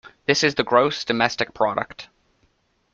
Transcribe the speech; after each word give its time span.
This 0.25 0.43
is 0.43 0.55
the 0.55 0.63
gross 0.63 1.05
domestic 1.05 1.53
product. 1.53 2.07